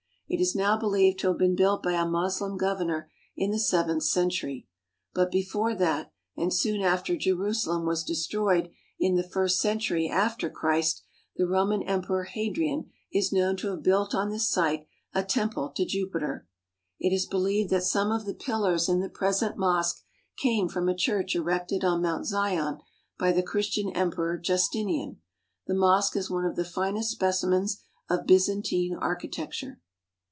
[0.33, 4.03] It is now believed to have been built by a Moslem governor in the seventh
[4.03, 4.65] century.
[5.13, 11.03] But before that, and soon after Jerusalem was destroyed in the first century after Christ,
[11.35, 15.83] the Roman Emperor Hadrian is known to have built on this site a temple to
[15.83, 16.47] Jupiter.
[16.97, 20.01] It is believed that some of the pillars in the present mosque
[20.37, 22.77] came from a church erected on Mount Zion
[23.19, 25.19] by the Christian Emperor Justinian.
[25.67, 29.81] The mosque is one of the finest specimens of Byzantine architecture.